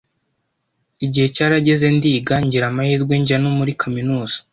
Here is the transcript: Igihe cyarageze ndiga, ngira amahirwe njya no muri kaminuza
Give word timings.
Igihe 1.05 1.27
cyarageze 1.35 1.85
ndiga, 1.95 2.35
ngira 2.45 2.65
amahirwe 2.71 3.13
njya 3.21 3.37
no 3.43 3.49
muri 3.57 3.71
kaminuza 3.81 4.37